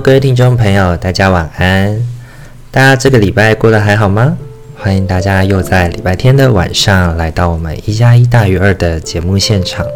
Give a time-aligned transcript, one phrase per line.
[0.00, 2.00] 各位听众朋友，大家晚安。
[2.70, 4.36] 大家这个礼拜过得还好吗？
[4.74, 9.86] 欢迎大家又在礼拜天的晚上来到我们一加一大于二的节目现场。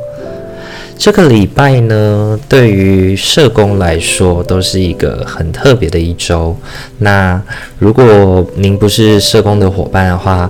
[0.99, 6.55] 这个礼拜呢，对于社工来说都是一个很特别的一周。
[6.99, 7.41] 那
[7.79, 10.49] 如果您不是社工的伙伴的话，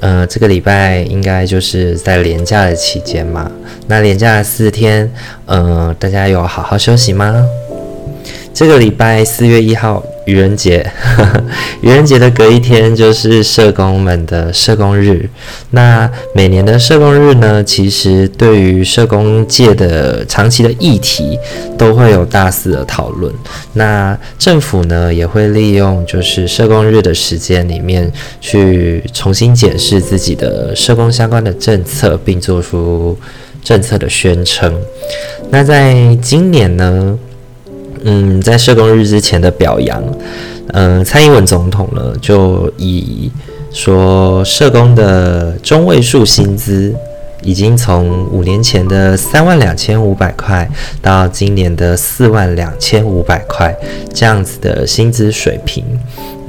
[0.00, 3.50] 呃，这个礼拜应该就是在连假的期间嘛。
[3.86, 5.10] 那连假四天，
[5.46, 7.46] 呃，大家有好好休息吗？
[8.58, 10.84] 这个礼拜四月一号愚人节，
[11.80, 15.30] 愚人节的隔一天就是社工们的社工日。
[15.70, 21.38] 那每年的社工日呢，其实对于社工界的长期的议题
[21.78, 23.32] 都会有大肆的讨论。
[23.74, 33.16] 那政府呢也会利用就是社工日的时间里面去重新检视自己的社工相关的政策，并做出
[33.62, 34.74] 政策的宣称。
[35.50, 37.16] 那在今年呢，
[38.04, 40.02] 嗯，在社工日之前的表扬，
[40.68, 43.30] 嗯、蔡英文总统呢就以
[43.72, 46.94] 说社工的中位数薪资
[47.42, 50.68] 已经从五年前的三万两千五百块
[51.00, 53.74] 到今年的四万两千五百块
[54.12, 55.84] 这样子的薪资水平。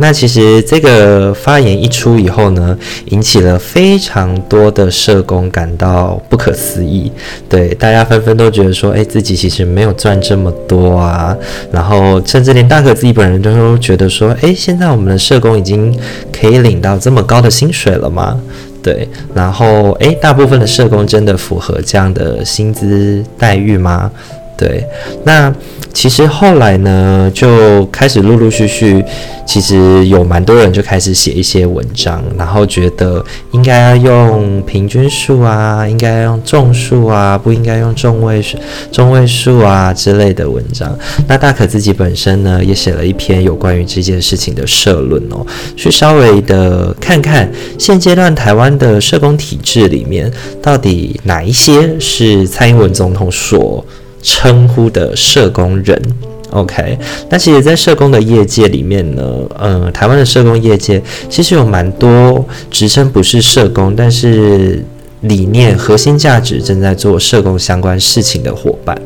[0.01, 7.11] 那其实这个发言一出以后呢，引起了非常多的社工感到不可思议。
[7.49, 11.35] 对，大家纷纷都觉得说，诶，自己其实没有赚这么多啊。
[11.69, 15.93] 然后甚至连大可自己本人都觉得说，诶，现在我们的社工已经
[16.31, 18.39] 可以领到这么高的薪水了吗？
[18.81, 24.11] 对，然后诶，大部分的社工真的符合这样的薪资待遇吗？
[24.57, 24.85] 对，
[25.23, 25.53] 那。
[25.93, 29.03] 其实后来呢，就开始陆陆续续，
[29.45, 38.57] 其实有蛮多人就开始写一些文章，然后觉得应该要用平均数啊，应该用众数啊，不应该用中位数、
[38.91, 40.97] 中位数啊之类的文章。
[41.27, 45.45] 那大可自己本身呢，也写了一篇有关于这件事情的社论哦，
[45.75, 53.83] 去稍微的看看现阶段台湾的社工体制里面，到底哪一些是蔡英文总统所
[54.21, 56.01] 称呼的社工人
[56.51, 56.97] ，OK，
[57.29, 59.23] 那其实，在社工的业界里面呢，
[59.59, 64.83] 嗯，台湾的社工业界其实有蛮多职称不是社工，但是
[65.21, 68.99] 理念核心价值正在做社工相关事情的伙伴。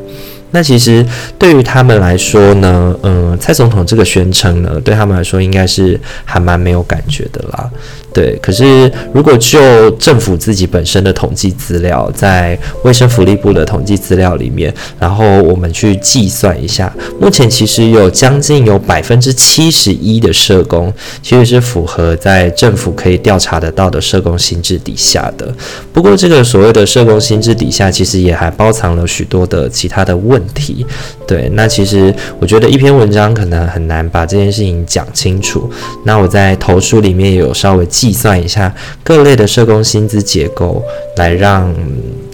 [0.54, 1.04] 那其实
[1.36, 7.68] 对于他们来说呢，嗯、蔡总统这个宣称呢，对他们来说应该是还蛮没有感觉的啦。
[8.12, 25.52] 对，可是如果就政府自己本身的统计资料，在卫生福利部的统计资料里面，然后我们去计算一下，目前其实有将近有百分之七十一的社工，其实是符合在政府可以调查得到的社工薪资底下的。
[25.92, 30.84] 不过，这个所谓的社工薪资底下，其实也还包藏了许多的其他的问题。
[31.26, 35.70] 对，那其实我觉得一篇文章可能很难把这件事情讲清楚。
[36.04, 40.82] 那我在投书里面有稍微计算一下各类的社工薪资结构，
[41.16, 41.74] 来让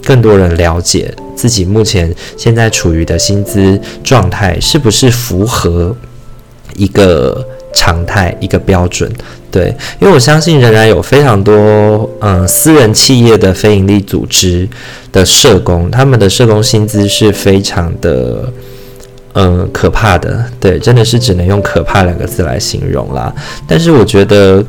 [0.04, 5.94] 更多人了解自己目前现在处于的薪资状态是不是符合
[6.76, 9.10] 一个常态、一个标准。
[9.50, 14.68] 对，因为我相信仍然有非常多嗯私人企业的非营利组织
[15.12, 18.52] 的社工，他们的社工薪资是非常的
[19.34, 20.44] 嗯可怕的。
[20.60, 23.34] 对，真的是只能用可怕两个字来形容啦。
[23.66, 24.64] 但是我觉得。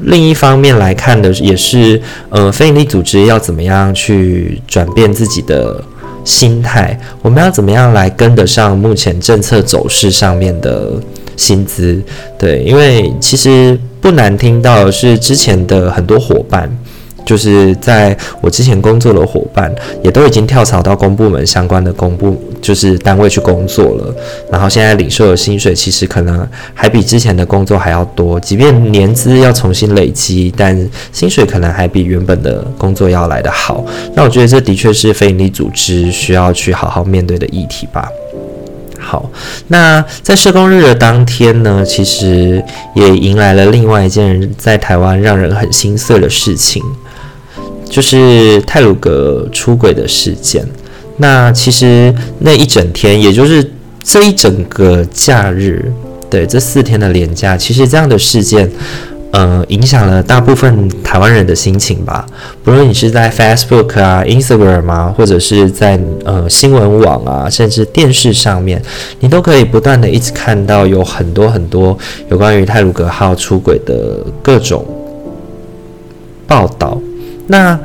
[0.00, 5.82] 另一方面来看的也是，呃，非营利组织要怎么样去转变自己的
[6.22, 7.00] 心态？
[7.22, 10.92] 我们要怎么样来跟得上目前政策走势上面的
[11.36, 12.02] 薪资？
[12.38, 16.70] 对，因为其实不难听到是之前的很多伙伴。
[17.24, 24.14] 就是在我之前工作的伙伴，也都已经跳槽到公部门相关的公部，就是单位去工作了。
[24.48, 28.38] 然后现在领受的薪水，其实可能还比之前的工作还要多。
[28.38, 33.84] 即便年资要重新累积，但薪水可能还比原本的工作要来得好。
[34.14, 38.08] 那我觉得这的确是非营利组织需要去好好面对的议题吧。
[39.06, 39.30] 好，
[39.68, 42.60] 那在社工日的当天呢，其实
[42.96, 46.82] 也迎来了另外一件在台湾让人很心碎的事情。
[47.88, 50.66] 就是泰鲁格出轨的事件，
[51.18, 53.64] 那其实那一整天，也就是
[54.02, 55.92] 这一整个假日，
[56.28, 58.68] 对，这四天的连假，其实这样的事件。
[59.36, 62.24] 呃，影响了大部分台湾人的心情吧。
[62.64, 68.80] 不论你是在 Facebook 啊、Instagram 啊，或者是在呃新闻网啊，甚至电视上面，
[69.20, 71.98] 你都可以不断的一直看到有很多很多
[72.30, 74.82] 有关于泰鲁格号出轨的各种
[76.46, 76.98] 报道。
[77.46, 77.78] 那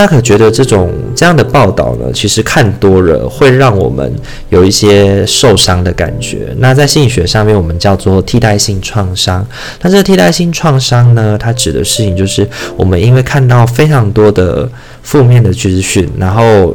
[0.00, 4.10] 大可觉得这种这样的报道呢，其实看多了会让我们
[4.48, 6.54] 有一些受伤的感觉。
[6.56, 9.46] 那在心理学上面，我们叫做替代性创伤。
[9.82, 12.48] 那这个替代性创伤呢，它指的事情就是
[12.78, 14.66] 我们因为看到非常多的
[15.02, 16.74] 负面的资讯，然后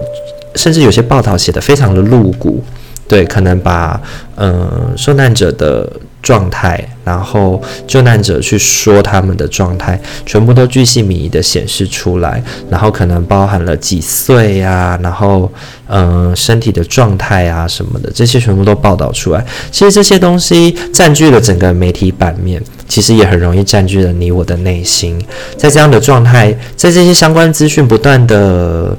[0.53, 2.63] 甚至有些报道写得非常的露骨，
[3.07, 3.99] 对，可能把
[4.35, 5.91] 嗯、受难者的。
[6.25, 15.51] 状态，然后救难者去说他们的状态，全部都巨细靡遗的显示出来，然后可能包含了几岁啊，然后
[15.87, 19.45] 嗯、身体的状态啊什么的，这些全部都报道出来。
[19.71, 25.23] 其实这些东西占据了整个媒体版面，其实也很容易占据了你我的内心。
[25.55, 28.97] 在这样的状态，在这些相关资讯不断的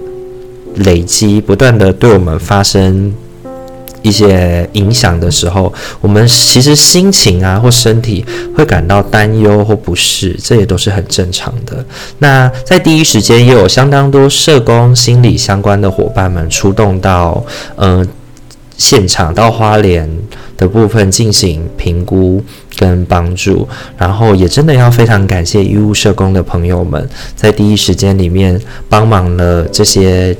[0.76, 3.12] 累积，不断的对我们发生。
[4.06, 8.25] 一些影响的时候，我们其实心情啊或身体
[8.55, 11.85] 会感到担忧或不适，这也都是很正常的。
[12.19, 17.44] 那在第一时间，也有相当多社工、心理相关的伙伴们出动到
[17.79, 18.06] 嗯、
[18.76, 20.08] 现场，到花莲
[20.56, 22.41] 的部分进行评估
[22.79, 23.69] 跟帮助。
[23.99, 30.37] 然后也真的要非常感谢医务社工的朋友们，在第一时间里面帮忙了这些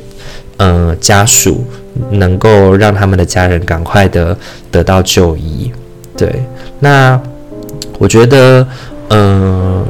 [0.59, 1.65] 嗯、家属。
[2.11, 4.37] 能够让他们的家人赶快的
[4.71, 5.73] 得到就医，
[6.17, 6.43] 对，
[6.79, 7.21] 那
[7.99, 8.67] 我觉得，
[9.11, 9.85] 嗯、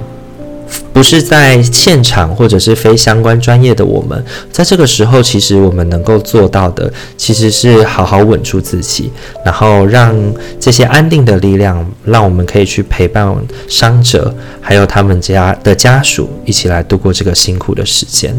[0.93, 9.11] 不是在现场或者是非相关专业的我们，在这个时候，其实我们能够做到的，其实是好好稳住自己，
[9.45, 10.15] 然后让
[10.59, 13.37] 这些安定的力量，让我们可以去陪伴
[13.69, 18.35] 伤者，还有他们家的家属，一起来度过这个辛苦的时间。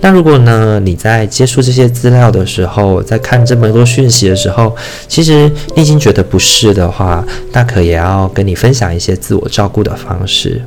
[0.00, 4.76] 那如果呢，你在接触这些资料的时候，在看这么多讯息的时候，
[5.08, 10.60] 其实你已经觉得不适的话，大可也要跟你分享一些自我照顾的方式。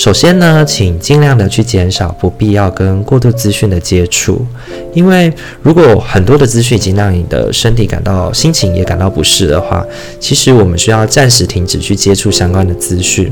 [0.00, 4.46] 首先呢，请尽量的去减少不必要跟过度资讯的接触，
[4.94, 5.30] 因为
[5.60, 9.86] 如果很多的资讯已经让你的身体感到、心情也感到不适的话，
[10.18, 13.30] 其实我们需要暂时停止去接触相关的资讯，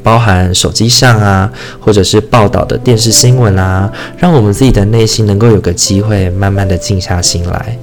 [0.00, 7.76] 包含手机上啊，或者是报道的电视新闻啊，让我们自己的内心能够有个机会慢慢的静下心来。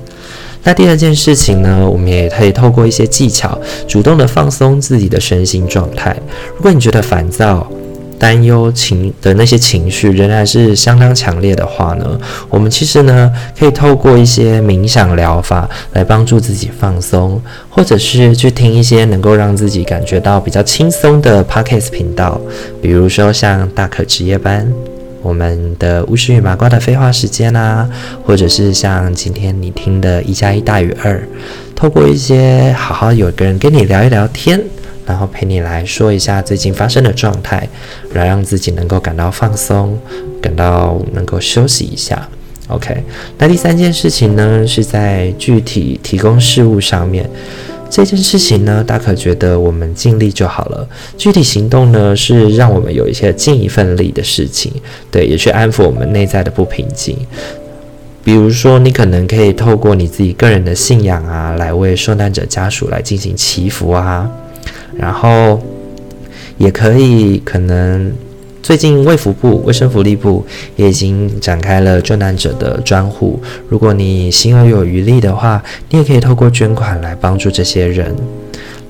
[0.63, 6.15] 那第二件事情呢，我们也可以透过一些技巧，主动的放松自己的身心状态。
[6.56, 7.69] 如果你觉得烦躁，
[8.17, 12.19] 担忧情的那些情绪仍然是相当强烈的话呢，
[12.50, 22.39] 我们其实呢可以透过一些冥想疗法来帮助自己放松，或者是去听一些能够让自己感觉到比较轻松的 Podcast 频道，
[22.81, 24.71] 比如说像大可值夜班、
[25.21, 27.89] 我们的巫师与麻瓜的废话时间啊，
[28.23, 31.21] 或者是像今天你听的一加一大于二，
[31.75, 34.62] 透过一些好好有个人跟你聊一聊天。
[35.05, 37.67] 然后陪你来说一下最近发生的状态，
[38.13, 39.97] 来让自己能够感到放松，
[40.41, 42.27] 感到能够休息一下。
[42.67, 43.03] OK，
[43.37, 47.29] 那第三件事情呢，是在具体提供事物上面。
[47.87, 50.89] 这件事情呢，大可觉得我们尽力就好了。
[51.15, 54.71] 具体行动呢，是让我们有一些尽一份力的事情，
[55.12, 57.15] 对，也去安抚我们内在的不平静。
[58.24, 64.27] 比如说，你可能可以透过你自己个人的信仰啊，来为受难者家属来进行祈福啊。
[64.98, 65.62] 然后，
[66.58, 68.12] 也可以可能
[68.62, 73.39] 最近卫福部、卫生福利部也已经展开了救难者的专户。
[73.70, 78.15] 如果你心有余力的话，你也可以透过捐款来帮助这些人。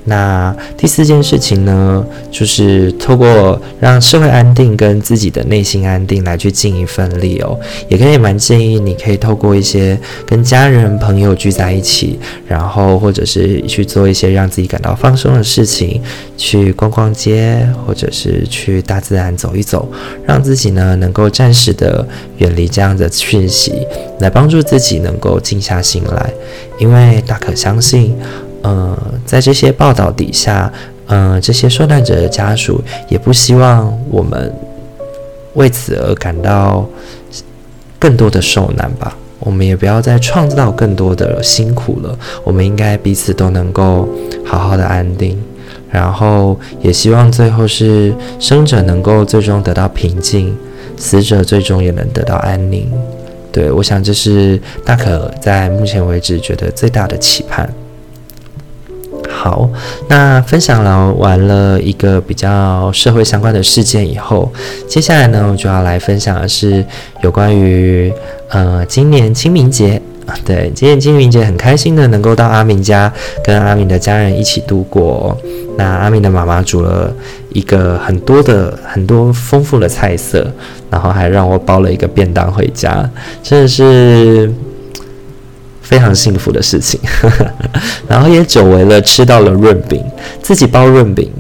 [0.06, 7.60] 那第四件事情呢，就是透过让社会安定跟自己的内心安定来去尽一份力哦，
[7.90, 16.00] 也可以蛮建议你可以透过一些跟家人朋友聚在一起，然后或者是去做一些让自己感到放松的事情，
[16.38, 19.90] 去逛逛街，或者是去大自然走一走，
[20.26, 22.08] 让自己呢能够暂时的
[22.38, 23.74] 远离这样的讯息，
[24.20, 26.32] 来帮助自己能够静下心来，
[26.78, 28.16] 因为大可相信。
[28.66, 30.74] 呃，在这些报道底下，
[31.06, 34.52] 呃，这些受难者的家属也不希望我们
[35.54, 36.84] 为此而感到
[38.00, 39.16] 更多的受难吧。
[39.38, 42.18] 我们也不要再创造更多的辛苦了。
[42.44, 44.10] 我们应该彼此都能够
[44.44, 45.40] 好好的安定，
[45.92, 50.58] 然后也希望最后是生者能够最终得到平静，
[50.98, 52.92] 死者最终也能得到安宁。
[53.52, 57.72] 对，我想这是大可在目前为止觉得最大的期盼。
[59.46, 59.70] 好，
[60.08, 64.52] 那分享了完了一个比较社会相关的事件以后，
[64.88, 66.84] 接下来呢，我就要来分享的是
[67.22, 68.12] 有关于
[68.50, 70.02] 呃今年清明节。
[70.44, 75.38] 对，今年清明节很开心的能够到阿明家，跟阿明的家人一起度过。
[75.78, 77.14] 那阿明的妈妈煮了
[77.54, 80.52] 一个很多的很多丰富的菜色，
[80.90, 83.08] 然后还让我包了一个便当回家，
[83.44, 84.52] 真的是
[85.86, 87.00] 非常幸福的事情。
[88.10, 90.04] 然后也久违了吃到了润饼，
[90.42, 91.32] 自己包润饼。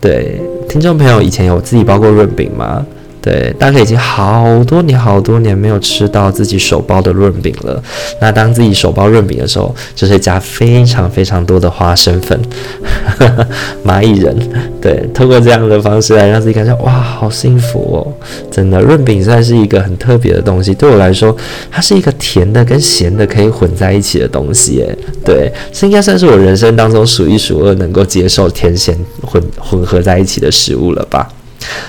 [0.00, 2.84] 对，听众朋友以前有自己包过润饼吗？
[3.22, 7.82] 对，大概已经好多年、好多年没有吃到自己手包的润饼了。
[8.20, 12.40] 那当自己手包润饼的时候，就是加非常非常多的花生粉、
[13.84, 14.34] 蚂蚁人。
[14.80, 18.00] 对，透过这样的方式来让自己感觉哇，好幸福哦！
[18.50, 20.72] 真的，润饼算是一个很特别的东西。
[20.74, 21.36] 对我来说，
[21.70, 24.80] 它是一个甜的跟咸的可以混在一起的东西。
[24.80, 31.28] 诶，对，这应该算是我人生当中数一数二能够接受甜咸混混合在一起的食物了吧。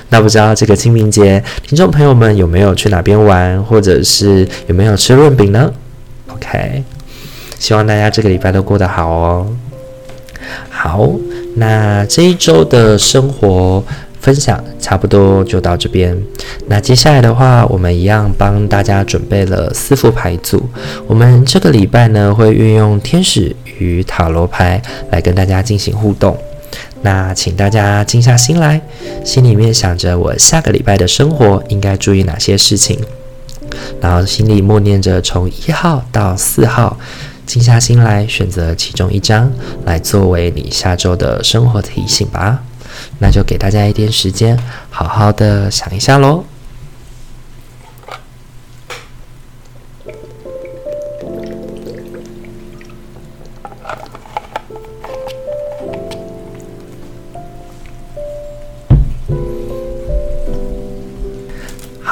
[0.09, 5.71] 那不知道这个清明节，听众朋友们有没有去哪边玩，或者是有没有吃润饼呢
[6.27, 6.83] ？OK，
[7.57, 9.47] 希望大家这个礼拜都过得好哦。
[10.69, 11.09] 好，
[11.55, 13.83] 那这一周的生活
[14.19, 16.19] 分享差不多就到这边。
[16.67, 20.61] 那接下来的话，我们一样帮大家准备了四副牌组。
[21.07, 26.37] 我们这个礼拜呢，会运用天使与塔罗牌来跟大家进行互动。
[27.03, 28.79] 那请大家静下心来，
[29.25, 32.99] 心里面想着我下个礼拜的生活应该注意哪些事情，
[33.99, 36.97] 然后心里默念着从一号到四号，
[37.45, 39.51] 静下心来选择其中一张
[39.85, 42.61] 来作为你下周的生活提醒吧。
[43.19, 46.43] 那就给大家一点时间，好好的想一下喽。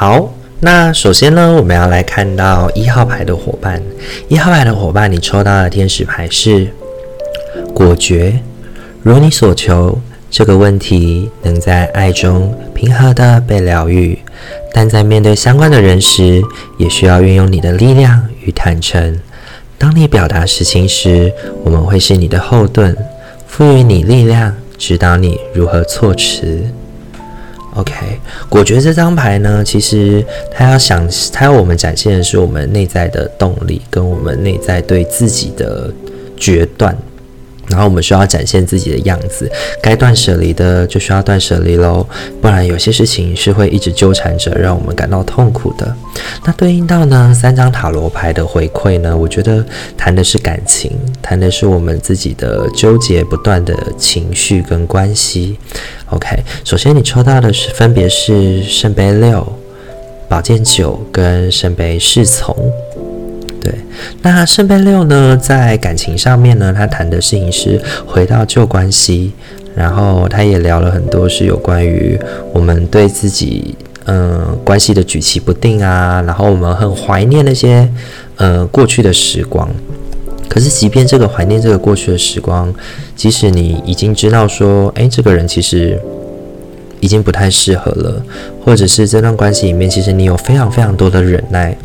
[0.02, 3.84] 好，那首先呢，我们要来看到一号牌的伙伴。
[4.30, 6.70] 一号牌的伙伴，你抽到的天使牌是
[7.74, 8.40] 果决。
[9.04, 10.00] 如你所求，
[10.32, 14.18] 这个问题能在爱中平和地被疗愈，
[14.72, 16.42] 但在面对相关的人时，
[16.78, 19.20] 也需要运用你的力量与坦诚。
[19.78, 21.30] 当你表达实情时，
[21.66, 22.96] 我们会是你的后盾，
[23.46, 26.64] 赋予你力量，指导你如何措辞。
[27.80, 27.94] OK，
[28.50, 35.90] 果决这张牌呢，其实它要想，它要我们展现的是我们内在的动力，跟我们内在对自己的
[36.36, 36.96] 决断。
[37.70, 39.48] 然后我们需要展现自己的样子，
[39.80, 42.04] 该断舍离的就需要断舍离喽，
[42.42, 45.96] 不然有些事情是会一直纠缠着，让我们感到痛苦的。
[46.44, 49.64] 那对应到呢，三张塔罗牌的回馈呢，我觉得
[49.96, 55.60] 谈的是感情，谈的是我们自己的纠结不断的情绪跟关系。
[56.12, 59.46] OK，首先你抽到的是分别是圣杯六、
[60.28, 62.56] 宝剑九跟圣杯侍从。
[63.62, 63.74] 对，
[64.22, 69.34] 那圣杯六呢，在感情上面呢，他谈的事情是回到旧关系，
[69.76, 72.20] 然后他也聊了很多是有关于
[72.54, 73.76] 我们对自己
[74.06, 77.88] 嗯、关系的举棋不定啊，然后我们很怀念那些
[78.38, 79.70] 呃过去的时光。
[80.50, 82.74] 可是，即便这个怀念这个过去的时光，
[83.16, 85.98] 即使你已经知道说，诶，这个人其实
[87.00, 88.22] 已经不太适合了，
[88.66, 91.78] 或者是这段关系里面，其实你有非常非常多的忍耐。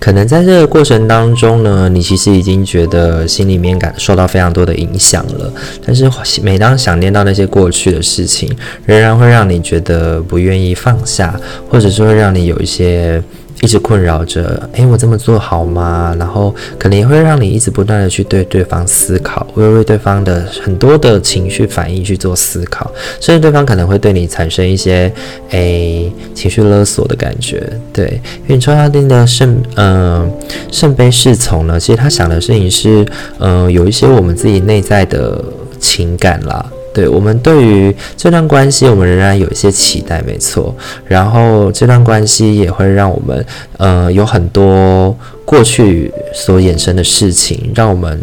[0.00, 5.52] 可能在这个过程当中呢，你其实已经觉得心里面感受到非常多的影响了。
[5.84, 6.10] 但是
[6.42, 8.50] 每当想念到那些过去的事情，
[8.86, 11.38] 仍然会让你觉得不愿意放下，
[11.68, 13.22] 或者是会让你有一些。
[13.60, 16.14] 一直困扰着，诶，我这么做好吗？
[16.18, 25.12] 然后可能也会让你一直不断的去对对方思考，会为对方的很多的情绪反应去做思考，甚至对方可能会对你产生一些
[25.50, 27.68] 诶情绪勒索的感觉。
[27.92, 30.30] 对，因为你抽到的圣，嗯、呃，
[30.70, 33.04] 圣杯侍从呢，其实他想的事情是，
[33.40, 35.42] 嗯、呃，有一些我们自己内在的
[35.80, 36.64] 情感啦。
[36.98, 40.74] 对，我们对于这段关系，我们仍然有一些期待，没错。
[41.06, 48.20] 然后这段关系也会让我们，呃，有很多过去所衍生的事情，让我们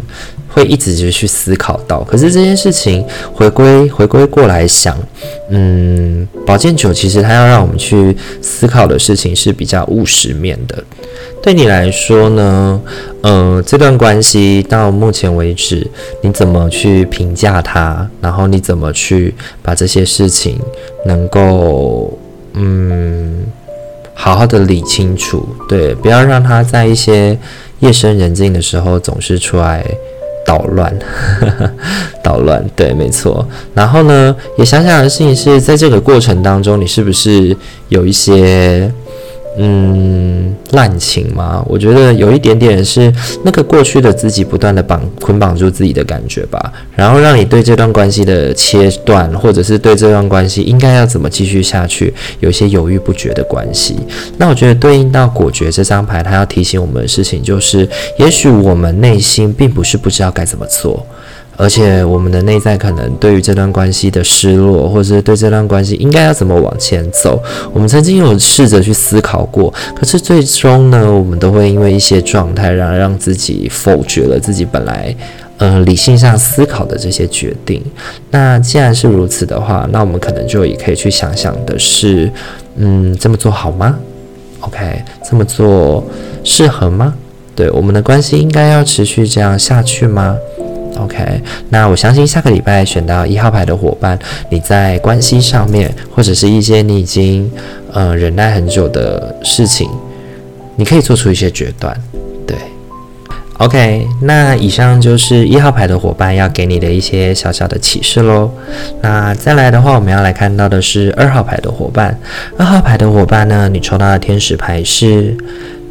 [0.50, 2.04] 会一直就去思考到。
[2.04, 3.02] 可是这件事情
[3.32, 4.94] 回归回归过来想，
[5.48, 10.84] 嗯，宝剑九其实它要让我们去思考的事情是比较务实面的。
[11.42, 12.80] 对你来说呢，
[13.22, 15.88] 呃，这段关系到目前为止，
[16.20, 18.04] 你怎么去评价它？
[18.20, 20.58] 然后你怎么去把这些事情
[21.04, 22.18] 能够，
[22.54, 23.44] 嗯，
[24.12, 25.46] 好好的理清楚？
[25.68, 27.38] 对，不要让他在一些
[27.78, 29.86] 夜深人静的时候总是出来
[30.44, 30.92] 捣乱，
[32.24, 33.46] 捣乱，对，没错。
[33.72, 37.56] 然后呢，也想想的事情是在这个过程当中，你是不是
[37.88, 38.90] 有一些。
[39.58, 41.64] 嗯，滥情吗？
[41.66, 53.96] 我觉得有一点点是那个过去的自己不断的绑捆绑住自己的感觉吧，然后让你对这段关系的切断，或者是对这段关系应该要怎么继续下去，有些犹豫不决的关系。
[54.36, 61.06] 那我觉得对应到果决这张牌，它要提醒我们的事情就是，也许我们内心并不是不知道该怎么做。
[61.56, 75.14] 而且我们的内在可能对于这段关系的失落，或者是对这段关系应该要怎么往前走，我们曾经有试着去思考过，可是最终呢，我们都会因为一些状态，让让自己否决了自己本来，
[75.58, 77.82] 呃，理性上思考的这些决定。
[78.30, 82.30] 那既然是如此的话，那我们可能就也可以去想想的是，
[82.76, 83.96] 嗯，这么做好吗
[84.60, 86.04] ？OK，这么做
[86.44, 87.14] 适合吗？
[87.54, 90.36] 对，我们的关系应该要持续这样下去吗
[91.06, 94.18] ？OK，那我相信下个礼拜选到一号牌的伙伴，
[94.50, 97.48] 你在关系上面，或者是一些你已经
[97.92, 99.88] 呃忍耐很久的事情，
[100.74, 101.96] 你可以做出一些决断。
[102.44, 102.56] 对
[103.58, 108.50] ，OK，那以上就是一号牌的伙伴要给你的一些小小的启示喽。
[109.00, 112.18] 那再来的话，我们要来看到的是二号牌的伙伴。
[112.58, 115.36] 二号牌的伙伴呢，你抽到的天使牌是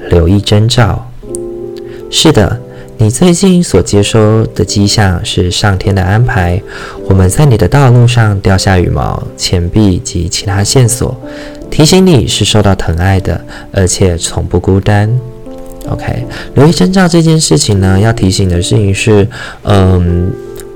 [0.10, 1.10] 留意征兆。
[2.12, 2.60] 是的。
[2.98, 6.62] 你最近所接收的迹象是上天的安排，
[7.08, 11.16] 我们在你的道路上掉下羽毛、钱币及其他线索，
[11.70, 13.40] 提醒你是受到疼爱的，
[13.72, 15.10] 而且从不孤单。
[15.90, 16.26] OK，
[16.56, 19.28] 留意征兆这件事情呢，要提醒的事情是，
[19.64, 20.32] 嗯。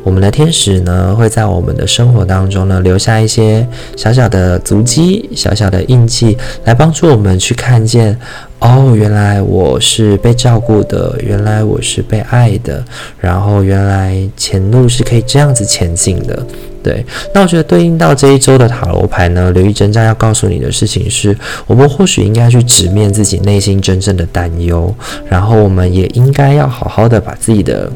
[0.09, 8.19] 我们的天使呢，会在我们的生活当中呢，留下一些小小的足迹、小小的印记，来帮助我们去看见，
[8.57, 12.83] 哦，原来我是被照顾的，原来我是被爱的，
[13.19, 16.43] 然后原来前路是可以这样子前进的。
[16.81, 21.37] 对，那我觉得对应到这一周的塔罗牌呢，留意征兆要告诉你的事情是，
[21.67, 24.91] 我们或许应该去直面自己内心真正的担忧，
[25.29, 27.87] 然后我们也应该要好好的把自己的。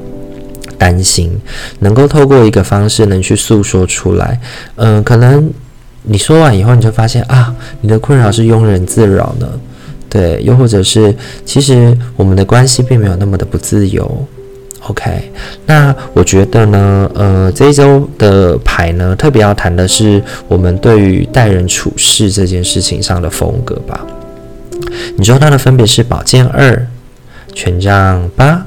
[0.83, 1.31] 担心
[1.79, 4.37] 能够透过一个方式能去诉说出来，
[4.75, 5.49] 嗯、可能
[6.01, 9.47] 你说完以后，你就发现啊，你的困扰是庸人自扰呢，
[10.09, 11.15] 对，又或者是
[11.45, 14.27] 其实我们的关系并没有那么的不自由。
[14.89, 15.31] OK，
[15.65, 24.05] 那我觉得呢，呃，这一周的牌呢，特别要谈的是我们对于待人处事这件事情上的风格吧。
[25.15, 26.85] 你抽到的分别是宝剑二、
[27.53, 28.65] 权杖八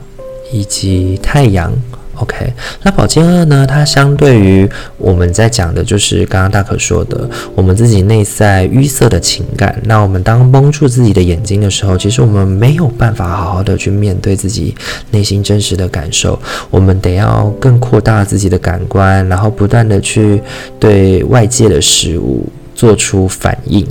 [0.50, 1.70] 以及太阳。
[2.18, 2.52] OK，
[2.82, 3.66] 那宝剑二呢？
[3.66, 9.78] 它相对于我们在讲的，就是刚刚大可说的，我们自己内在淤塞的情感。
[9.84, 14.74] 那我们当蒙住自己的眼睛的时候，其实我们没有办法好好的去面对自己
[15.10, 16.40] 内心真实的感受。
[16.70, 20.40] 我们得要更扩大自己的感官，然后不断的去
[20.80, 23.86] 对外界的事物做出反应。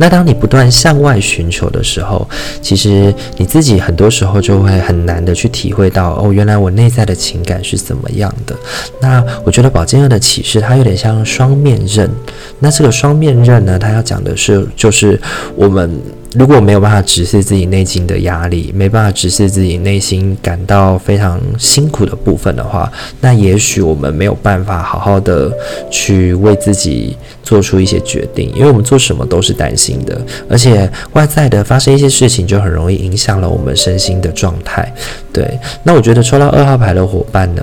[0.00, 2.26] 那当你不断向外寻求的时候，
[2.62, 8.56] 其实你自己很多时候就会很难的去体会到，哦，原来我内在的情感是怎么样的。
[8.98, 12.10] 那我觉得宝剑二的启示，它有点像双面刃。
[12.58, 15.20] 那这个双面刃呢，它要讲的是，就是
[15.54, 16.00] 我们。
[16.32, 22.88] 如果没有办法直视自己内心的压力，没办法直视自己内心感到非常辛苦的部分的话，
[23.20, 25.52] 那也许我们没有办法好好的
[25.90, 27.16] 去为自己
[27.50, 30.16] 做出一些决定，因为我们做什么都是担心的，
[30.48, 34.94] 而且外在的发生一些事情就很容易影响了我们身心的状态。
[35.32, 37.62] 对，那我觉得抽到二号牌的伙伴呢，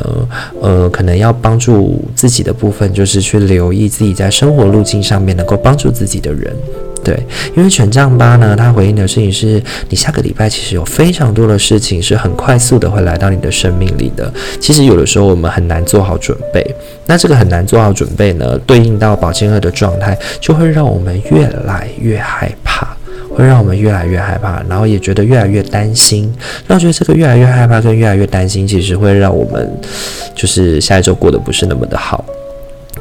[0.62, 6.54] 呃，可能要帮助自己的部分就是去留意自己在生活路径上面能够帮助自己的人。
[7.04, 7.18] 对，
[7.56, 14.30] 因为权杖八呢，它回应的事情是你下个礼拜其实有非常多的事情是很快速的会来到你的生命里的。
[14.60, 22.88] 其实有的时候我们很难做好准备，那这个很难做好准备呢，对应到宝剑二的状态，就会让我们越来越害怕，
[23.30, 26.34] 会让我们越来越害怕，然后也觉得越来越担心。
[26.68, 29.70] 那我觉得这个越来越害怕跟越来越担心，其实会让我们
[30.36, 32.26] 就是下一周过得不是那么的好。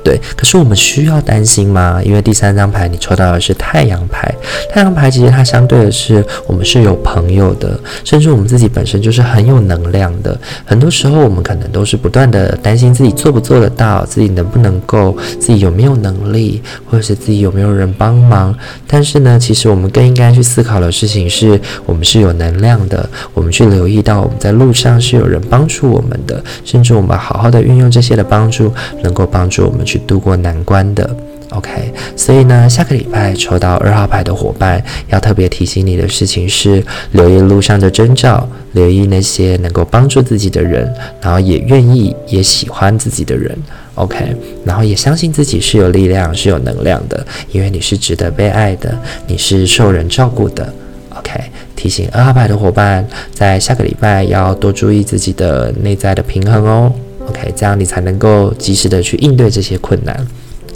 [0.07, 2.01] 对，可是我们需要担心吗？
[2.05, 4.33] 因为第三张牌你抽到的是太阳牌，
[4.71, 10.39] 太阳牌其实它相对的是我们是有朋友的，甚至我们自己本身就是很有能量的。
[10.65, 18.57] 很多时候我们可能都是不断的担心自己做不做得到，自己能不能够，自己有没有能力，或者是自己有没有人帮忙。
[18.87, 29.96] 但是呢，其实我们更应该去思考的事情是，我们是有能量的，我们去留意到我们在路上是有人帮助我们的，甚至我们好好的运用这些的帮助，能够帮助我们去。
[29.99, 31.09] 度过难关的
[31.51, 43.57] OK，所以呢，下个礼拜抽到二号牌的伙伴，要特别提醒你的事情是，留意路上的征兆，留意那些能够帮助自己的人，然后也愿意、也喜欢自己的人。
[43.95, 50.71] OK，然后也相信自己是有力量、是有能量的，因为你是值得被爱的，你是受人照顾的。
[51.17, 51.41] OK，
[51.77, 56.93] 提醒二号牌的伙伴，在下个礼拜要多注意自己的内在的平衡哦。
[57.37, 60.27] OK，这样你才能够及时的去应对这些困难。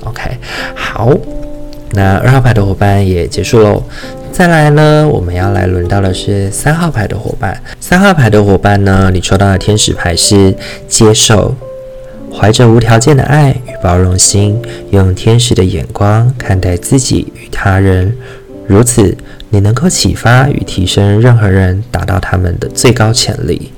[0.04, 0.30] OK，
[0.74, 1.10] 好，
[1.92, 3.82] 那二号牌的伙伴也结束喽。
[4.30, 7.60] 再来呢，我们要来轮到的是三号牌的伙伴。
[7.80, 10.54] 三号牌的伙伴呢，你抽到的天使牌是
[10.86, 11.54] 接受，
[12.32, 18.14] 怀着无条件的爱与包容心，用天使的眼光看待自己与他人，
[18.66, 19.16] 如此
[19.48, 23.72] 你能够启发与提升任何人，达到他们的最高潜力。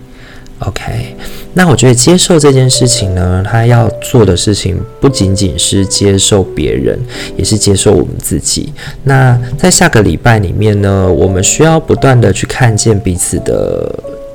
[0.66, 1.16] OK，
[1.55, 6.98] 那我觉得接受这件事情呢，他要做的事情不仅仅是接受别人，
[7.37, 8.72] 也是接受我们自己。
[9.05, 13.92] 那在下个礼拜里面呢，我们需要不断的去看见彼此的。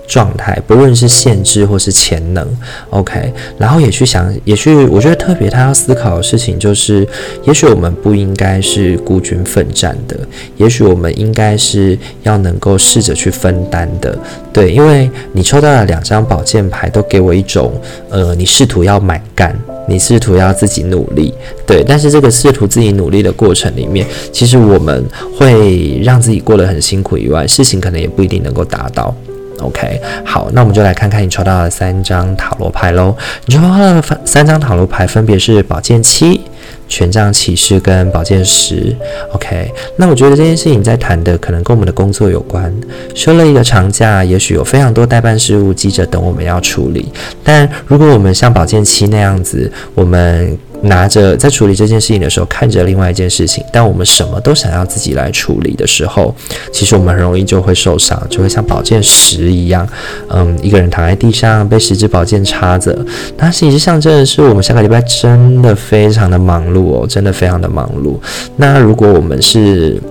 [0.08, 2.48] 状态，不论是限制或是潜能
[2.90, 7.06] ，OK，然后也去想，也去，我觉得特别他要思考的事情就是，
[7.44, 10.18] 也许我们不应该是孤军奋战的，
[10.56, 14.18] 也许我们应该是要能够试着去分担的，
[14.54, 17.74] 对，因为你抽到了两张宝剑牌，都给我一种，
[18.10, 19.54] 呃，你试图要蛮干，
[19.90, 21.34] 你试图要自己努力，
[21.66, 25.04] 对，但是这个试图自己努力的过程里面，其实我们
[25.38, 29.14] 会让自己过得很辛苦以外，事情可能也不一定能够达到。
[29.60, 33.16] OK，好，那我们就来看看你抽到的三张塔罗牌喽。
[33.46, 36.42] 你抽到的三张塔罗牌分别是宝剑七、
[36.88, 38.96] 权杖骑士跟宝剑十。
[39.34, 42.74] OK，那我觉得这件事情在谈的可能跟我们的工作有关。
[43.16, 47.12] 休了一个长假，也许有非常多待办事务急着等我们要处理。
[47.44, 56.34] 但如果我们像宝剑七那样子，我们拿着在处理这件事情的时候，看着另外一件事情，但我们什么都想要自己来处理的时候，
[56.72, 59.88] 其实我们很容易就会受伤，就会像宝剑十一样，
[60.30, 62.98] 嗯，一个人躺在地上被十支宝剑插着。
[63.38, 68.18] 那其实象征的是我们下个礼拜真的非常的忙碌哦，真的非常的忙碌。
[68.56, 70.02] 那如果我们是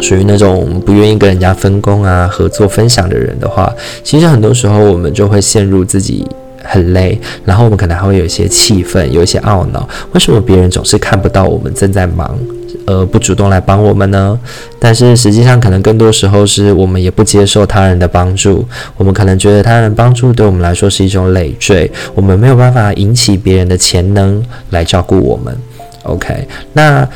[0.00, 3.72] 属于那种不愿意跟人家分工啊、合作分享的人的话，
[4.02, 6.26] 其实很多时候我们就会陷入自己。
[6.64, 9.88] 很累，然后我们可能还会有一些气愤，有一些懊恼。
[10.12, 12.36] 为什么别人总是看不到我们正在忙，
[12.86, 14.38] 而不主动来帮我们呢？
[14.78, 18.66] 但是实际上，可能更多时候是我们也不接受他人的帮助。
[18.96, 25.56] 我们可能觉得他人帮助对我们来说是一种累赘，我们没有办法引起别人的潜能来照顾我们。
[26.04, 27.06] OK，那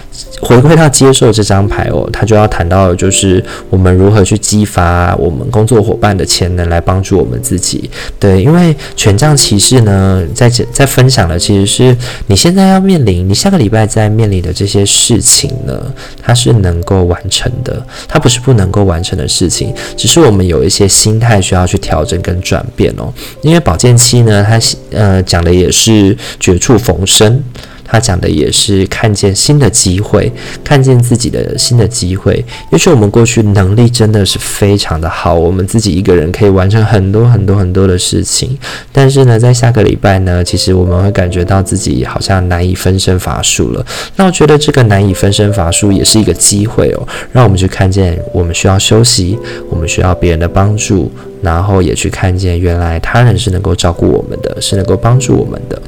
[0.40, 7.90] 回归到接受这张牌哦，他就要谈到的就是我们如何去激发我们工作伙伴的潜能来帮助我们自己。
[8.18, 11.96] 对，因为权杖骑士呢，在在分享的其实是
[12.28, 15.78] 你现在要面临，你下个礼拜在面临的这些事情呢，
[16.22, 23.12] 它是能够完成的，它不是不能够完成的事情，只是我们有一些心态需要去调整跟转变哦。
[23.42, 24.58] 因为宝剑七呢，它
[24.92, 27.44] 呃讲的也是绝处逢生。
[27.88, 30.30] 他讲的也是看见新的机会，
[30.62, 32.44] 看见自己的新的机会。
[32.70, 38.56] 也许我们过去能力真的是非常的好，我们自己一个人可以完成很多很多很多的事情。
[38.92, 43.84] 但是呢，在下个礼拜呢，其实我们会感觉到自己好像难以分身乏术了。
[44.16, 49.38] 那我觉得这个难以分身乏术也是一个机会哦，让我们去看见我们需要休息，
[49.70, 55.80] 我们需要别人的帮助，然后也去看见原来他人是能够照顾我们的，是能够帮助我们的。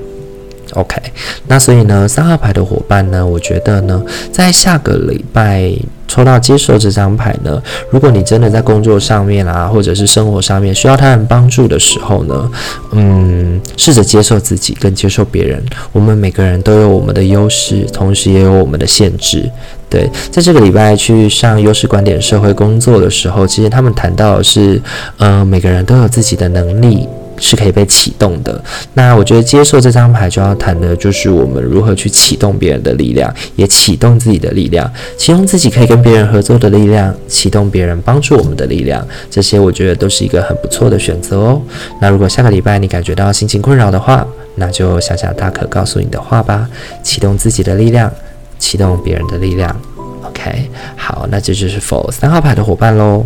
[0.74, 1.00] OK，
[1.46, 4.02] 那所以呢，三号牌的伙伴呢，我觉得呢，
[4.32, 5.72] 在下个礼拜
[6.06, 12.50] 抽到接受这张牌呢，如果你真的在工作上面啊，或者是生活上面需要他人帮助的时候呢，
[12.92, 15.62] 嗯，试着接受自己，跟接受别人。
[15.92, 19.50] 我们每个人都有我们的优势，同时也有我们的限制。
[19.88, 24.80] 对，在这个礼拜去上优势观点社会工作的时候，其实他们谈到的是，
[25.18, 27.08] 嗯、呃，每个人都有自己的能力。
[27.40, 28.62] 是可以被启动的。
[28.94, 39.04] 那我觉得接受这张牌就要谈的就是我们如何去启动别人的力量，也启动自己的力量，启动自己可以跟别人合作的力量，启动别人帮助我们的力量。
[39.28, 41.62] 这些我觉得都是一个很不错的选择哦。
[42.00, 44.26] 那如果下个礼拜你感觉到心情困扰的话，
[44.56, 46.68] 那就想想大可告诉你的话吧。
[47.02, 48.12] 启动自己的力量，
[48.58, 49.74] 启动别人的力量。
[50.22, 53.24] OK，好，那这就是否三号牌的伙伴喽。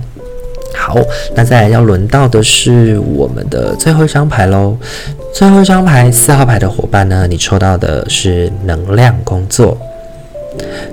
[0.75, 0.99] 好，
[1.35, 4.77] 那再来要轮到的是我们的最后一张牌喽。
[5.33, 9.77] 最后一张牌，四号牌的伙伴呢，你抽到的是能量工作。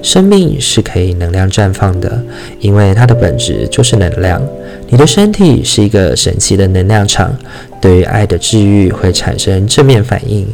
[0.01, 2.19] 生命是可以能量绽放的，
[2.59, 4.41] 因为它的本质就是能量。
[4.89, 7.31] 你的身体是一个神奇的能量场，
[7.79, 10.47] 对于爱的治愈会产生正面反应。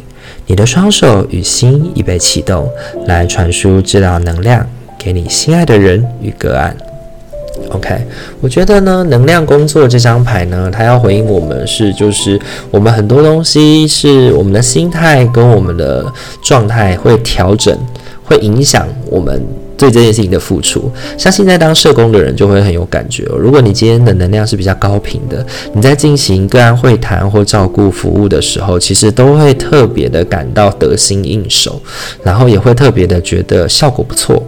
[0.46, 2.68] 你的双手与心已被启动，
[3.06, 4.66] 来传输治疗能量
[4.98, 6.76] 给你心爱的人与个案。
[7.70, 7.94] OK，
[8.40, 16.04] 我觉得呢，能量工作这张牌呢，它要回应我们是，就是我们很多东西是我们的心态跟我们的
[16.42, 17.76] 状态会调整，
[18.24, 19.44] 会影响我们
[19.76, 20.90] 对这件事情的付出。
[21.18, 23.36] 像现在当社工的人就会很有感觉哦。
[23.36, 31.78] 如果你今天的能量是比较高频的，你在进行个案会谈或照顾服务的时候，其实都会特别的感到得心应手，
[32.22, 34.42] 然后也会特别的觉得效果不错。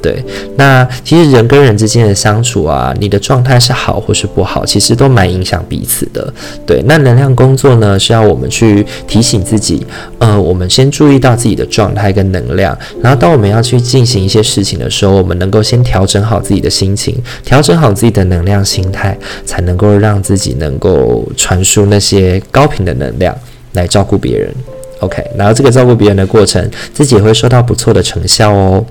[0.00, 0.22] 对，
[0.56, 6.32] 那其实人跟人之间的相处啊，你的状态是好或是不好，其实都蛮影响彼此的。
[6.64, 9.84] 对，那能量工作呢，是要我们去提醒自己，
[10.18, 23.36] 呃，我们先注意到自己的状态跟能量，然后当我们要去进行一些事情的时候，我们能够先调整好自己的心情，调整好自己的能量心态，才能够让自己能够传输那些高频的能量
[23.72, 24.54] 来照顾别人。
[25.00, 28.84] OK，然后这个照顾别人的过程，自己也会收到不错的成效哦。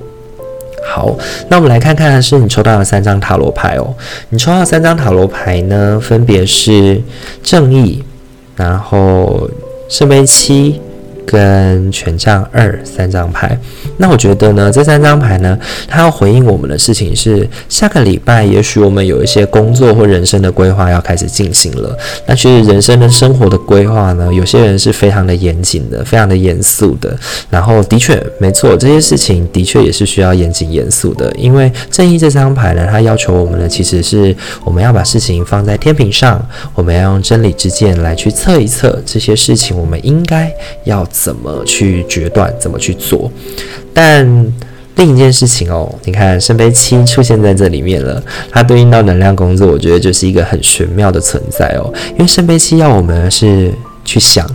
[0.86, 1.16] 好，
[1.50, 3.94] 那我们来看看是你抽到的三张塔罗牌哦。
[4.30, 7.02] 你抽到三张塔罗牌呢，分别是
[7.44, 8.04] 正义，
[8.56, 9.50] 然后
[9.90, 10.82] 圣杯七。
[11.30, 13.60] 跟权杖二三张牌，
[13.98, 21.98] 那我觉得呢，这三张牌呢，它要回应我们的事情是下个礼拜，也许我们有一些工作或人生的规划要开始进行了。
[22.26, 27.13] 那其实人生的生活的规划呢，有些人是非常的严谨的，非常的严肃的。
[27.50, 36.42] 然后的确没错，这些事情的确也是需要严谨严肃的，因为正义这张牌呢，它要求我们呢其实是我们要把事情放在天平上，
[36.74, 40.50] 我们要用真理之剑来去测一测这些事情，我们应该
[40.86, 41.06] 要。
[41.24, 43.32] 怎么去决断，怎么去做？
[43.94, 44.26] 但
[44.96, 51.92] 另一件事情哦，你看圣杯七出现在这里面了，它对应到能量工作，我觉得就是一个很玄妙的存在哦。
[52.12, 53.72] 因为圣杯七要我们是
[54.06, 54.48] 去想、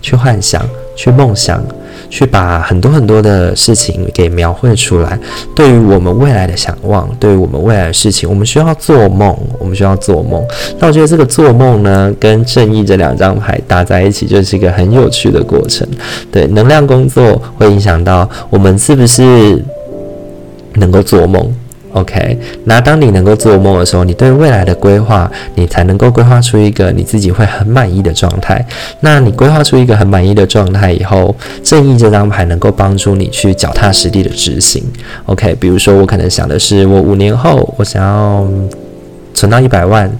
[0.00, 0.66] 去幻想、
[0.96, 1.62] 去梦想。
[2.10, 5.18] 去把很多很多的事情给描绘出来。
[5.54, 10.44] 对于我们未来的想望，对于我们未来的事情，我们需要做梦，我们需要做梦。
[10.78, 15.86] 那我觉得这个做梦呢，跟正义这两张牌搭在一起，就是一个很有趣的过程。
[16.32, 19.64] 对，能量工作会影响到我们是不是
[20.74, 21.54] 能够做梦。
[21.92, 28.64] OK，那当你能够做梦的时候，你对未来的规划，你才能够规划出一个你自己会很满意的状态。
[29.00, 34.82] 那你规划出一个很满意的状态以后，正义这张牌能够帮助你去脚踏实地的执行。
[35.26, 38.46] OK，比如说我可能想的是，我五年后我想要
[39.32, 40.10] 存到一百万。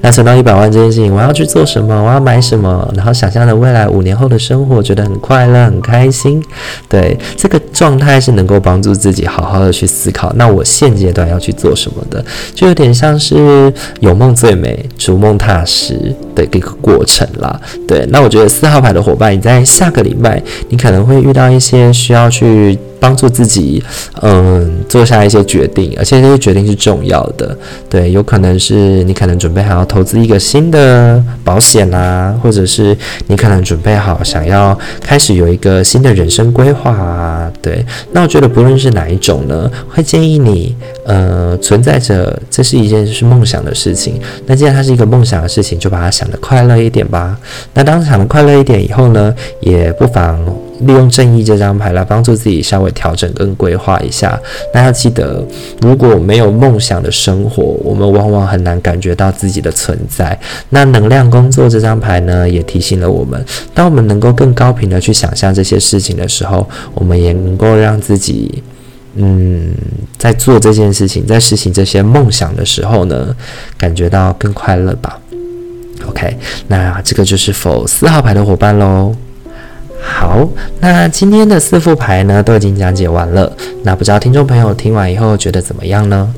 [0.00, 1.94] 那存到一百万这件事情，我要去做什么？
[2.02, 2.88] 我要买什么？
[2.94, 6.42] 然后想象的未来五年后的生活，觉得很快乐、很开心。
[6.88, 10.32] 对，这个状态是能够帮助自己好好的去思考。
[10.36, 17.60] 那我现阶段要去做什么的，就有点像是有梦最美，逐梦踏实的一个过程啦。
[17.88, 23.82] 对，那我觉得四号牌的伙伴，你在下个礼拜，你可能会遇到一些需要去帮助自己，
[24.22, 27.56] 嗯，做下一些决定，而且这些决定是重要的。
[27.90, 29.63] 对，有可能是你可能准备。
[29.64, 32.96] 还要投资一个新的保险啊，或者是
[33.26, 37.84] 你可能准备好想要开始有一个新的人生规划啊，对。
[38.12, 44.20] 那我觉得不论是哪一种呢，会建议你，呃，存在着这是一件是梦想的事情。
[44.46, 47.38] 那既然它是一个梦想的事情，就把它想得快乐一点吧。
[47.72, 50.38] 那当想得快乐一点以后呢，也不妨。
[50.80, 54.38] 利用正义这张牌来帮助自己稍微调整跟规划一下。
[54.72, 55.44] 那要记得，
[55.80, 60.38] 如果没有梦想的生活，我们往往很难感觉到自己的存在。
[60.70, 68.62] 那能量工作这张牌呢，也提醒了我们，当我们能够更高频的去想象这些事情的时候，我们也能够让自己，
[69.14, 69.72] 嗯，
[70.18, 73.34] 在做这件事情，在实行这些梦想的时候呢，
[73.78, 75.20] 感觉到更快乐吧。
[76.08, 79.14] OK，那这个就是否四号牌的伙伴喽。
[80.06, 80.46] 好，
[80.80, 83.50] 那今天的四副牌呢，都已经讲解完了。
[83.82, 86.32] 那不知道听众朋友听完以后觉得怎么样呢？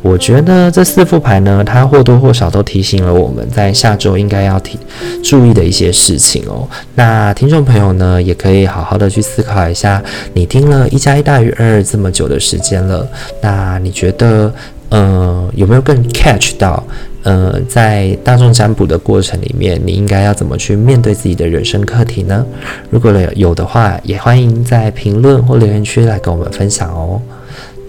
[0.00, 4.78] 我觉得这四副牌呢，它或多或少都提醒了我们在下周应该要提
[5.24, 6.66] 注意的一些事情哦。
[6.94, 10.00] 那听众朋友呢，也可以好好的去思考一下，
[10.34, 13.06] 你听了一加一大于二这么久的时间了，
[13.42, 14.54] 那你觉得，
[14.90, 16.82] 呃，有没有更 catch 到？
[17.28, 22.42] 呃，在大众占卜的过程里面，你应该要怎么去面对自己的人生课题呢？
[22.88, 27.20] 如果有的话，也欢迎在评论或留言区来跟我们分享哦。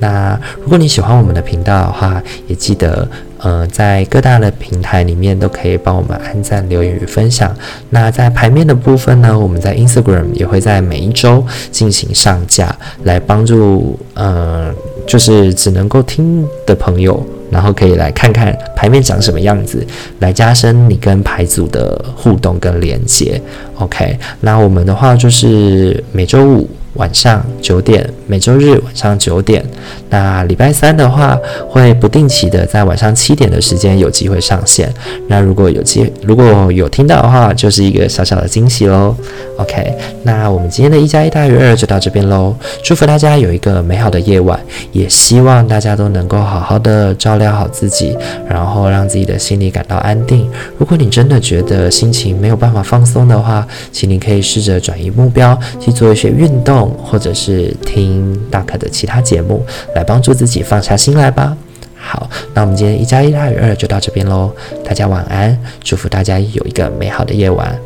[0.01, 7.55] 那如果你喜欢我们的频道的话，也记得呃，在各大的平台里面都可以帮我们按赞、留言与分享。
[7.89, 12.75] 那在牌面的部分呢，我们在 Instagram 也会在每一周进行上架，
[13.05, 14.73] 来帮助呃。
[15.09, 19.83] 就是只能够听的朋友，然后可以来看看牌面长什么样子，
[20.19, 23.41] 来加深你跟牌组的互动跟连接。
[23.79, 26.69] OK，那我们的话就是每周五。
[26.95, 29.63] 晚上九点，每周日晚上九点。
[30.09, 34.91] 那礼拜三的话，会不定期的在晚上七点的时间有机会上线。
[35.27, 39.15] 那如果有机，如果有听到的话，就是一个小小的惊喜喽。
[39.57, 42.55] OK，那我们今天的一加一大于二就到这边喽。
[42.83, 44.59] 祝福大家有一个美好的夜晚，
[44.91, 50.49] 也希望大家都能够好好的照料好自己，然后让自己的心里感到安定。
[50.77, 59.65] 如果你真的觉得心情没有办法放松的话，请你可以试着转移目标，去做一些运动或者是听大可的其他节目，
[59.95, 61.55] 来帮助自己放下心来吧。
[61.95, 64.51] 好，那我们今天一加一大于二就到这边喽，
[64.85, 67.77] 大家晚安，祝福大家有一个美好的夜晚，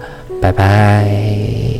[0.41, 1.72] 拜拜。